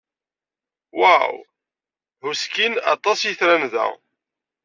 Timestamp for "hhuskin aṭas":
2.21-3.19